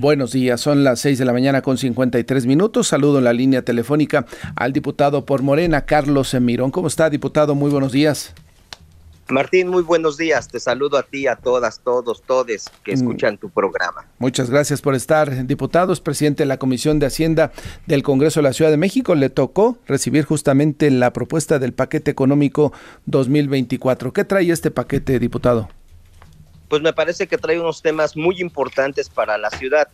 Buenos 0.00 0.30
días, 0.30 0.60
son 0.60 0.84
las 0.84 1.00
6 1.00 1.18
de 1.18 1.24
la 1.24 1.32
mañana 1.32 1.60
con 1.60 1.76
53 1.76 2.46
minutos. 2.46 2.86
Saludo 2.86 3.18
en 3.18 3.24
la 3.24 3.32
línea 3.32 3.62
telefónica 3.62 4.26
al 4.54 4.72
diputado 4.72 5.26
por 5.26 5.42
Morena, 5.42 5.86
Carlos 5.86 6.34
Mirón. 6.34 6.70
¿Cómo 6.70 6.86
está, 6.86 7.10
diputado? 7.10 7.56
Muy 7.56 7.68
buenos 7.68 7.90
días. 7.90 8.32
Martín, 9.28 9.66
muy 9.66 9.82
buenos 9.82 10.16
días. 10.16 10.46
Te 10.46 10.60
saludo 10.60 10.98
a 10.98 11.02
ti, 11.02 11.26
a 11.26 11.34
todas, 11.34 11.80
todos, 11.80 12.22
todes 12.22 12.70
que 12.84 12.92
mm. 12.92 12.94
escuchan 12.94 13.38
tu 13.38 13.50
programa. 13.50 14.06
Muchas 14.20 14.50
gracias 14.50 14.80
por 14.80 14.94
estar, 14.94 15.48
diputado. 15.48 15.92
Es 15.92 15.98
presidente 15.98 16.44
de 16.44 16.46
la 16.46 16.58
Comisión 16.58 17.00
de 17.00 17.06
Hacienda 17.06 17.50
del 17.86 18.04
Congreso 18.04 18.38
de 18.38 18.44
la 18.44 18.52
Ciudad 18.52 18.70
de 18.70 18.76
México. 18.76 19.16
Le 19.16 19.30
tocó 19.30 19.78
recibir 19.88 20.24
justamente 20.24 20.92
la 20.92 21.12
propuesta 21.12 21.58
del 21.58 21.72
paquete 21.72 22.12
económico 22.12 22.72
2024. 23.06 24.12
¿Qué 24.12 24.24
trae 24.24 24.48
este 24.52 24.70
paquete, 24.70 25.18
diputado? 25.18 25.68
Pues 26.68 26.82
me 26.82 26.92
parece 26.92 27.26
que 27.26 27.38
trae 27.38 27.58
unos 27.58 27.82
temas 27.82 28.16
muy 28.16 28.40
importantes 28.40 29.08
para 29.08 29.38
la 29.38 29.50
ciudad. 29.50 29.88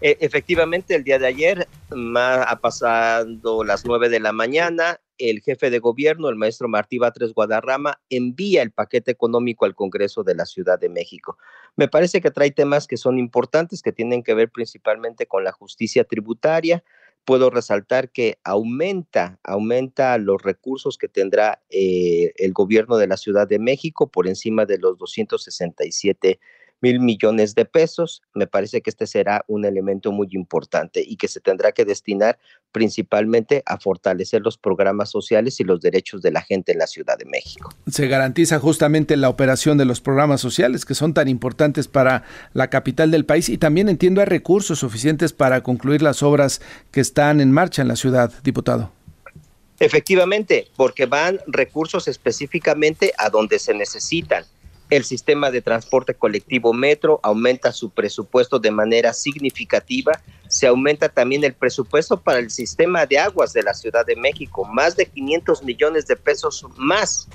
E, 0.00 0.16
efectivamente, 0.20 0.94
el 0.94 1.04
día 1.04 1.18
de 1.18 1.26
ayer 1.26 1.68
ha 2.16 2.58
pasado 2.60 3.64
las 3.64 3.84
nueve 3.84 4.08
de 4.08 4.20
la 4.20 4.32
mañana 4.32 5.00
el 5.20 5.40
jefe 5.40 5.70
de 5.70 5.78
gobierno, 5.78 6.28
el 6.28 6.36
maestro 6.36 6.68
Martí 6.68 6.98
Batres 6.98 7.34
Guadarrama, 7.34 8.00
envía 8.08 8.62
el 8.62 8.72
paquete 8.72 9.10
económico 9.10 9.64
al 9.64 9.74
Congreso 9.74 10.24
de 10.24 10.34
la 10.34 10.46
Ciudad 10.46 10.78
de 10.78 10.88
México. 10.88 11.36
Me 11.76 11.88
parece 11.88 12.20
que 12.20 12.30
trae 12.30 12.50
temas 12.50 12.86
que 12.86 12.96
son 12.96 13.18
importantes, 13.18 13.82
que 13.82 13.92
tienen 13.92 14.22
que 14.22 14.34
ver 14.34 14.50
principalmente 14.50 15.26
con 15.26 15.44
la 15.44 15.52
justicia 15.52 16.04
tributaria. 16.04 16.82
Puedo 17.24 17.50
resaltar 17.50 18.10
que 18.10 18.38
aumenta, 18.44 19.38
aumenta 19.44 20.18
los 20.18 20.42
recursos 20.42 20.98
que 20.98 21.08
tendrá 21.08 21.62
eh, 21.70 22.32
el 22.36 22.52
gobierno 22.52 22.96
de 22.96 23.06
la 23.06 23.16
Ciudad 23.16 23.46
de 23.46 23.58
México 23.58 24.10
por 24.10 24.26
encima 24.26 24.66
de 24.66 24.78
los 24.78 24.98
267 24.98 26.40
mil 26.80 27.00
millones 27.00 27.54
de 27.54 27.64
pesos. 27.64 28.22
Me 28.34 28.46
parece 28.46 28.80
que 28.80 28.90
este 28.90 29.06
será 29.06 29.44
un 29.48 29.64
elemento 29.64 30.12
muy 30.12 30.28
importante 30.32 31.02
y 31.06 31.16
que 31.16 31.28
se 31.28 31.40
tendrá 31.40 31.72
que 31.72 31.84
destinar 31.84 32.38
principalmente 32.72 33.62
a 33.66 33.78
fortalecer 33.78 34.42
los 34.42 34.56
programas 34.56 35.10
sociales 35.10 35.60
y 35.60 35.64
los 35.64 35.80
derechos 35.80 36.22
de 36.22 36.30
la 36.30 36.42
gente 36.42 36.72
en 36.72 36.78
la 36.78 36.86
Ciudad 36.86 37.18
de 37.18 37.24
México. 37.24 37.74
Se 37.88 38.06
garantiza 38.06 38.58
justamente 38.58 39.16
la 39.16 39.28
operación 39.28 39.76
de 39.78 39.84
los 39.84 40.00
programas 40.00 40.40
sociales 40.40 40.84
que 40.84 40.94
son 40.94 41.14
tan 41.14 41.28
importantes 41.28 41.88
para 41.88 42.24
la 42.52 42.70
capital 42.70 43.10
del 43.10 43.24
país 43.24 43.48
y 43.48 43.58
también 43.58 43.88
entiendo 43.88 44.20
hay 44.20 44.26
recursos 44.26 44.78
suficientes 44.78 45.32
para 45.32 45.62
concluir 45.62 46.02
las 46.02 46.22
obras 46.22 46.60
que 46.90 47.00
están 47.00 47.40
en 47.40 47.50
marcha 47.50 47.82
en 47.82 47.88
la 47.88 47.96
ciudad, 47.96 48.32
diputado. 48.42 48.92
Efectivamente, 49.80 50.68
porque 50.76 51.06
van 51.06 51.40
recursos 51.46 52.06
específicamente 52.06 53.12
a 53.16 53.30
donde 53.30 53.58
se 53.58 53.72
necesitan 53.72 54.44
el 54.90 55.04
sistema 55.04 55.52
de 55.52 55.62
transporte 55.62 56.14
colectivo 56.14 56.72
Metro 56.72 57.20
aumenta 57.22 57.70
su 57.72 57.90
presupuesto 57.90 58.58
de 58.58 58.72
manera 58.72 59.12
significativa. 59.12 60.20
Se 60.48 60.66
aumenta 60.66 61.08
también 61.08 61.44
el 61.44 61.54
presupuesto 61.54 62.20
para 62.20 62.40
el 62.40 62.50
sistema 62.50 63.06
de 63.06 63.18
aguas 63.18 63.52
de 63.52 63.62
la 63.62 63.72
Ciudad 63.72 64.04
de 64.04 64.16
México, 64.16 64.64
más 64.64 64.96
de 64.96 65.06
500 65.06 65.62
millones 65.62 66.06
de 66.06 66.16
pesos 66.16 66.66
más 66.76 67.28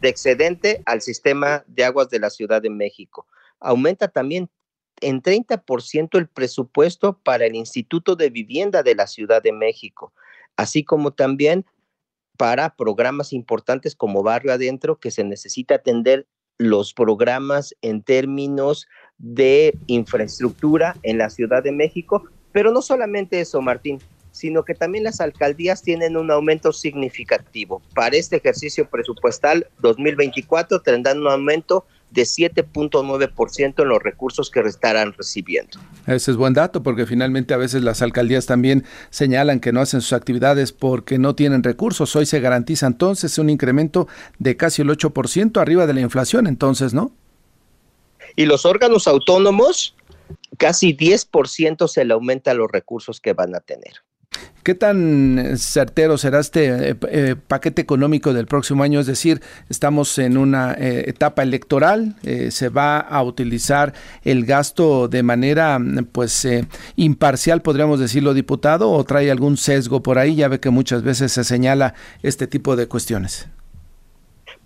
de 0.00 0.08
excedente 0.08 0.82
al 0.86 1.02
sistema 1.02 1.64
de 1.66 1.84
aguas 1.84 2.10
de 2.10 2.20
la 2.20 2.30
Ciudad 2.30 2.62
de 2.62 2.70
México. 2.70 3.26
Aumenta 3.58 4.06
también 4.06 4.48
en 5.00 5.20
30% 5.20 6.16
el 6.16 6.28
presupuesto 6.28 7.18
para 7.18 7.44
el 7.44 7.56
Instituto 7.56 8.14
de 8.14 8.30
Vivienda 8.30 8.84
de 8.84 8.94
la 8.94 9.08
Ciudad 9.08 9.42
de 9.42 9.52
México, 9.52 10.12
así 10.56 10.84
como 10.84 11.12
también 11.12 11.66
para 12.36 12.76
programas 12.76 13.32
importantes 13.32 13.96
como 13.96 14.22
Barrio 14.22 14.52
Adentro, 14.52 15.00
que 15.00 15.10
se 15.10 15.24
necesita 15.24 15.74
atender 15.74 16.26
los 16.60 16.92
programas 16.92 17.74
en 17.80 18.02
términos 18.02 18.86
de 19.16 19.74
infraestructura 19.86 20.94
en 21.02 21.16
la 21.16 21.30
Ciudad 21.30 21.62
de 21.62 21.72
México, 21.72 22.24
pero 22.52 22.70
no 22.70 22.82
solamente 22.82 23.40
eso, 23.40 23.62
Martín, 23.62 23.98
sino 24.30 24.62
que 24.62 24.74
también 24.74 25.04
las 25.04 25.22
alcaldías 25.22 25.82
tienen 25.82 26.18
un 26.18 26.30
aumento 26.30 26.74
significativo. 26.74 27.80
Para 27.94 28.16
este 28.16 28.36
ejercicio 28.36 28.86
presupuestal 28.90 29.68
2024 29.78 30.82
tendrán 30.82 31.20
un 31.20 31.28
aumento 31.28 31.86
de 32.10 32.22
7.9% 32.22 33.82
en 33.82 33.88
los 33.88 34.02
recursos 34.02 34.50
que 34.50 34.60
estarán 34.60 35.12
recibiendo. 35.12 35.78
Ese 36.06 36.30
es 36.30 36.36
buen 36.36 36.54
dato 36.54 36.82
porque 36.82 37.06
finalmente 37.06 37.54
a 37.54 37.56
veces 37.56 37.82
las 37.82 38.02
alcaldías 38.02 38.46
también 38.46 38.84
señalan 39.10 39.60
que 39.60 39.72
no 39.72 39.80
hacen 39.80 40.00
sus 40.00 40.12
actividades 40.12 40.72
porque 40.72 41.18
no 41.18 41.34
tienen 41.34 41.62
recursos. 41.62 42.14
Hoy 42.16 42.26
se 42.26 42.40
garantiza 42.40 42.86
entonces 42.86 43.38
un 43.38 43.50
incremento 43.50 44.08
de 44.38 44.56
casi 44.56 44.82
el 44.82 44.88
8% 44.88 45.60
arriba 45.60 45.86
de 45.86 45.94
la 45.94 46.00
inflación, 46.00 46.46
entonces, 46.46 46.94
¿no? 46.94 47.12
Y 48.36 48.46
los 48.46 48.64
órganos 48.64 49.06
autónomos, 49.06 49.96
casi 50.56 50.96
10% 50.96 51.88
se 51.88 52.04
le 52.04 52.14
aumenta 52.14 52.54
los 52.54 52.70
recursos 52.70 53.20
que 53.20 53.32
van 53.32 53.54
a 53.54 53.60
tener. 53.60 53.94
¿Qué 54.62 54.74
tan 54.74 55.56
certero 55.56 56.18
será 56.18 56.40
este 56.40 56.90
eh, 56.90 56.96
eh, 57.08 57.36
paquete 57.46 57.80
económico 57.80 58.34
del 58.34 58.46
próximo 58.46 58.82
año? 58.82 59.00
Es 59.00 59.06
decir, 59.06 59.40
estamos 59.70 60.18
en 60.18 60.36
una 60.36 60.74
eh, 60.74 61.04
etapa 61.06 61.42
electoral, 61.42 62.16
se 62.50 62.68
va 62.68 62.98
a 62.98 63.22
utilizar 63.22 63.94
el 64.22 64.44
gasto 64.44 65.08
de 65.08 65.22
manera 65.22 65.78
pues 66.12 66.46
imparcial, 66.96 67.62
podríamos 67.62 68.00
decirlo, 68.00 68.34
diputado, 68.34 68.90
o 68.90 69.02
trae 69.04 69.30
algún 69.30 69.56
sesgo 69.56 70.02
por 70.02 70.18
ahí, 70.18 70.34
ya 70.34 70.48
ve 70.48 70.60
que 70.60 70.70
muchas 70.70 71.02
veces 71.02 71.32
se 71.32 71.44
señala 71.44 71.94
este 72.22 72.46
tipo 72.46 72.76
de 72.76 72.86
cuestiones. 72.86 73.48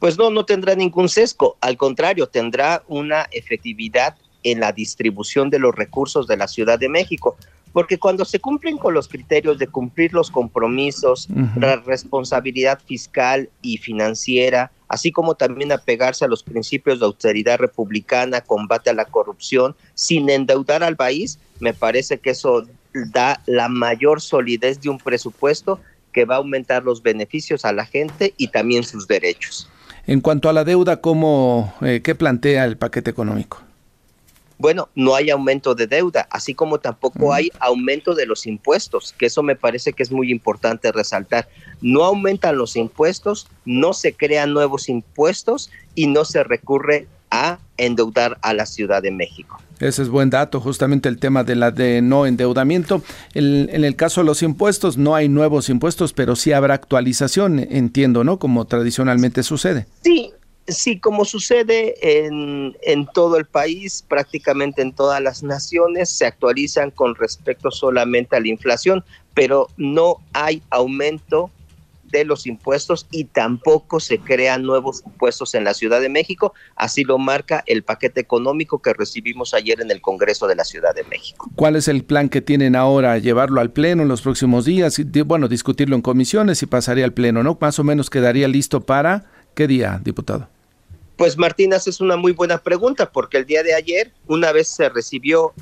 Pues 0.00 0.18
no, 0.18 0.30
no 0.30 0.44
tendrá 0.44 0.74
ningún 0.74 1.08
sesgo, 1.08 1.56
al 1.60 1.76
contrario, 1.76 2.26
tendrá 2.26 2.82
una 2.88 3.28
efectividad 3.30 4.16
en 4.42 4.60
la 4.60 4.72
distribución 4.72 5.50
de 5.50 5.60
los 5.60 5.74
recursos 5.74 6.26
de 6.26 6.36
la 6.36 6.48
Ciudad 6.48 6.78
de 6.78 6.88
México 6.88 7.36
porque 7.74 7.98
cuando 7.98 8.24
se 8.24 8.38
cumplen 8.38 8.78
con 8.78 8.94
los 8.94 9.08
criterios 9.08 9.58
de 9.58 9.66
cumplir 9.66 10.12
los 10.12 10.30
compromisos, 10.30 11.28
la 11.56 11.74
responsabilidad 11.74 12.78
fiscal 12.86 13.50
y 13.62 13.78
financiera, 13.78 14.70
así 14.86 15.10
como 15.10 15.34
también 15.34 15.72
apegarse 15.72 16.24
a 16.24 16.28
los 16.28 16.44
principios 16.44 17.00
de 17.00 17.06
austeridad 17.06 17.58
republicana, 17.58 18.42
combate 18.42 18.90
a 18.90 18.94
la 18.94 19.06
corrupción, 19.06 19.74
sin 19.94 20.30
endeudar 20.30 20.84
al 20.84 20.94
país, 20.94 21.40
me 21.58 21.74
parece 21.74 22.18
que 22.18 22.30
eso 22.30 22.64
da 23.12 23.42
la 23.46 23.68
mayor 23.68 24.20
solidez 24.20 24.80
de 24.80 24.90
un 24.90 24.98
presupuesto 24.98 25.80
que 26.12 26.24
va 26.24 26.36
a 26.36 26.38
aumentar 26.38 26.84
los 26.84 27.02
beneficios 27.02 27.64
a 27.64 27.72
la 27.72 27.86
gente 27.86 28.34
y 28.36 28.48
también 28.48 28.84
sus 28.84 29.08
derechos. 29.08 29.68
En 30.06 30.20
cuanto 30.20 30.48
a 30.48 30.52
la 30.52 30.62
deuda, 30.62 31.00
¿cómo, 31.00 31.74
eh, 31.82 32.02
¿qué 32.04 32.14
plantea 32.14 32.66
el 32.66 32.76
paquete 32.76 33.10
económico? 33.10 33.62
Bueno, 34.64 34.88
no 34.94 35.14
hay 35.14 35.28
aumento 35.28 35.74
de 35.74 35.86
deuda, 35.86 36.26
así 36.30 36.54
como 36.54 36.78
tampoco 36.78 37.34
hay 37.34 37.50
aumento 37.60 38.14
de 38.14 38.24
los 38.24 38.46
impuestos, 38.46 39.14
que 39.18 39.26
eso 39.26 39.42
me 39.42 39.56
parece 39.56 39.92
que 39.92 40.02
es 40.02 40.10
muy 40.10 40.30
importante 40.30 40.90
resaltar. 40.90 41.50
No 41.82 42.02
aumentan 42.02 42.56
los 42.56 42.74
impuestos, 42.74 43.46
no 43.66 43.92
se 43.92 44.14
crean 44.14 44.54
nuevos 44.54 44.88
impuestos 44.88 45.70
y 45.94 46.06
no 46.06 46.24
se 46.24 46.44
recurre 46.44 47.06
a 47.30 47.58
endeudar 47.76 48.38
a 48.40 48.54
la 48.54 48.64
Ciudad 48.64 49.02
de 49.02 49.10
México. 49.10 49.58
Ese 49.80 50.00
es 50.00 50.08
buen 50.08 50.30
dato, 50.30 50.60
justamente 50.60 51.08
el 51.08 51.18
tema 51.18 51.44
de 51.44 51.56
la 51.56 51.70
de 51.70 52.00
no 52.00 52.24
endeudamiento. 52.24 53.02
en 53.34 53.84
el 53.84 53.96
caso 53.96 54.22
de 54.22 54.26
los 54.26 54.42
impuestos, 54.42 54.96
no 54.96 55.14
hay 55.14 55.28
nuevos 55.28 55.68
impuestos, 55.68 56.14
pero 56.14 56.36
sí 56.36 56.52
habrá 56.52 56.72
actualización, 56.72 57.58
entiendo, 57.58 58.24
¿no? 58.24 58.38
Como 58.38 58.64
tradicionalmente 58.64 59.42
sucede. 59.42 59.86
Sí, 60.02 60.32
Sí, 60.66 60.98
como 60.98 61.24
sucede 61.24 61.94
en, 62.00 62.76
en, 62.82 63.06
todo 63.06 63.36
el 63.36 63.44
país, 63.44 64.04
prácticamente 64.08 64.80
en 64.80 64.92
todas 64.92 65.20
las 65.20 65.42
naciones, 65.42 66.08
se 66.08 66.24
actualizan 66.24 66.90
con 66.90 67.14
respecto 67.14 67.70
solamente 67.70 68.36
a 68.36 68.40
la 68.40 68.48
inflación, 68.48 69.04
pero 69.34 69.68
no 69.76 70.20
hay 70.32 70.62
aumento 70.70 71.50
de 72.14 72.24
los 72.24 72.46
impuestos 72.46 73.06
y 73.10 73.24
tampoco 73.24 73.98
se 73.98 74.18
crean 74.18 74.62
nuevos 74.62 75.02
impuestos 75.04 75.54
en 75.54 75.64
la 75.64 75.74
Ciudad 75.74 76.00
de 76.00 76.08
México, 76.08 76.54
así 76.76 77.02
lo 77.02 77.18
marca 77.18 77.64
el 77.66 77.82
paquete 77.82 78.20
económico 78.20 78.80
que 78.80 78.94
recibimos 78.94 79.52
ayer 79.52 79.80
en 79.80 79.90
el 79.90 80.00
Congreso 80.00 80.46
de 80.46 80.54
la 80.54 80.64
Ciudad 80.64 80.94
de 80.94 81.02
México. 81.04 81.50
¿Cuál 81.56 81.74
es 81.74 81.88
el 81.88 82.04
plan 82.04 82.28
que 82.28 82.40
tienen 82.40 82.76
ahora? 82.76 83.18
¿Llevarlo 83.18 83.60
al 83.60 83.72
Pleno 83.72 84.02
en 84.02 84.08
los 84.08 84.22
próximos 84.22 84.64
días? 84.64 84.96
Bueno, 85.26 85.48
discutirlo 85.48 85.96
en 85.96 86.02
comisiones 86.02 86.62
y 86.62 86.66
pasaría 86.66 87.04
al 87.04 87.12
Pleno, 87.12 87.42
¿no? 87.42 87.58
Más 87.60 87.78
o 87.80 87.84
menos 87.84 88.10
quedaría 88.10 88.46
listo 88.46 88.80
para 88.80 89.24
qué 89.54 89.66
día, 89.66 90.00
diputado? 90.02 90.53
Pues 91.16 91.38
Martínez 91.38 91.86
es 91.86 92.00
una 92.00 92.16
muy 92.16 92.32
buena 92.32 92.58
pregunta 92.58 93.10
porque 93.10 93.36
el 93.36 93.46
día 93.46 93.62
de 93.62 93.74
ayer, 93.74 94.12
una 94.26 94.50
vez 94.50 94.68
se 94.68 94.88
recibió 94.88 95.52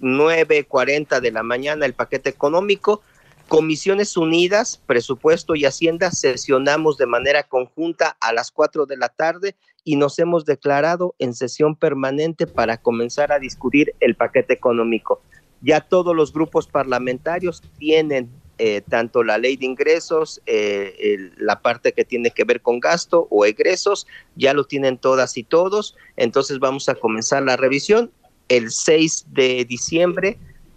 9.40 0.00 1.20
de 1.20 1.30
la 1.30 1.42
mañana 1.42 1.84
el 1.84 1.92
paquete 1.92 2.30
económico, 2.30 3.02
Comisiones 3.46 4.16
Unidas, 4.16 4.80
Presupuesto 4.86 5.54
y 5.54 5.66
Hacienda 5.66 6.12
sesionamos 6.12 6.96
de 6.96 7.06
manera 7.06 7.42
conjunta 7.42 8.16
a 8.20 8.32
las 8.32 8.50
4 8.52 8.86
de 8.86 8.96
la 8.96 9.10
tarde 9.10 9.54
y 9.84 9.96
nos 9.96 10.18
hemos 10.18 10.46
declarado 10.46 11.14
en 11.18 11.34
sesión 11.34 11.76
permanente 11.76 12.46
para 12.46 12.78
comenzar 12.78 13.32
a 13.32 13.38
discutir 13.38 13.92
el 14.00 14.14
paquete 14.14 14.54
económico. 14.54 15.20
Ya 15.60 15.80
todos 15.80 16.16
los 16.16 16.32
grupos 16.32 16.68
parlamentarios 16.68 17.62
tienen 17.78 18.30
eh, 18.62 18.82
tanto 18.82 19.24
la 19.24 19.38
ley 19.38 19.56
de 19.56 19.64
ingresos, 19.64 20.42
eh, 20.44 21.30
la 21.38 21.62
parte 21.62 21.94
que 21.94 22.04
tiene 22.04 22.30
que 22.30 22.44
ver 22.44 22.60
con 22.60 22.78
gasto 22.78 23.26
o 23.30 23.46
egresos, 23.46 24.06
ya 24.36 24.52
lo 24.52 24.64
tienen 24.64 24.98
todas 24.98 25.38
y 25.38 25.44
todos. 25.44 25.96
Entonces 26.18 26.58
vamos 26.58 26.90
a 26.90 26.94
comenzar 26.94 27.42
la 27.42 27.56
revisión. 27.56 28.12
El 28.50 28.70
6 28.70 29.28
de 29.28 29.64
diciembre 29.64 30.36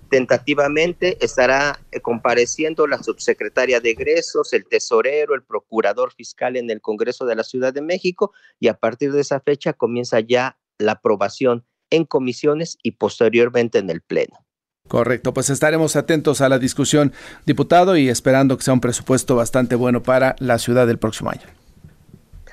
tentativamente 0.10 1.18
estará 1.20 1.78
eh, 1.92 2.00
compareciendo 2.00 2.88
la 2.88 3.04
subsecretaria 3.04 3.82
de 3.82 3.90
egresos, 3.90 4.54
el 4.54 4.66
tesorero, 4.66 5.36
el 5.36 5.44
procurador 5.44 6.14
fiscal 6.14 6.56
en 6.56 6.70
el 6.70 6.80
Congreso 6.80 7.26
de 7.26 7.36
la 7.36 7.44
Ciudad 7.44 7.74
de 7.74 7.82
México 7.82 8.32
y 8.62 8.70
a 8.70 8.76
partir 8.76 9.12
de 9.12 9.20
esa 9.20 9.42
fecha 9.42 9.74
comienza 9.74 10.22
ya 10.22 10.58
la 10.78 10.94
aprobación 10.94 11.66
en 11.90 12.06
comisiones 12.06 12.78
y 12.82 12.92
posteriormente 12.92 13.80
en 13.80 13.90
el 13.90 14.00
Pleno. 14.00 14.46
Correcto, 14.88 15.34
pues 15.34 15.50
estaremos 15.50 15.96
atentos 15.96 16.42
a 16.42 16.50
la 16.50 16.60
discusión, 16.60 17.14
diputado, 17.46 17.98
y 17.98 18.10
esperando 18.10 18.58
que 18.58 18.64
sea 18.64 18.74
un 18.74 18.82
presupuesto 18.82 19.36
bastante 19.36 19.76
bueno 19.76 20.04
para 20.04 20.36
la 20.40 20.60
ciudad 20.60 20.86
del 20.86 21.00
próximo 21.00 21.32
año. 21.32 21.48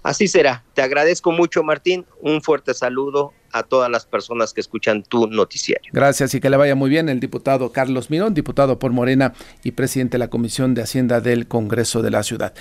Así 0.02 0.28
será. 0.28 0.64
Te 0.74 0.82
agradezco 0.82 1.32
mucho, 1.32 1.62
Martín. 1.62 2.06
Un 2.22 2.40
fuerte 2.40 2.72
saludo 2.72 3.34
a 3.52 3.62
todas 3.64 3.90
las 3.90 4.06
personas 4.06 4.54
que 4.54 4.60
escuchan 4.60 5.02
tu 5.02 5.26
noticiario. 5.26 5.90
Gracias 5.92 6.34
y 6.34 6.40
que 6.40 6.50
le 6.50 6.56
vaya 6.56 6.74
muy 6.74 6.88
bien 6.88 7.08
el 7.08 7.20
diputado 7.20 7.72
Carlos 7.72 8.10
Mirón, 8.10 8.32
diputado 8.32 8.78
por 8.78 8.92
Morena 8.92 9.34
y 9.64 9.72
presidente 9.72 10.12
de 10.12 10.20
la 10.20 10.30
Comisión 10.30 10.74
de 10.74 10.82
Hacienda 10.82 11.20
del 11.20 11.48
Congreso 11.48 12.00
de 12.00 12.10
la 12.10 12.22
Ciudad. 12.22 12.54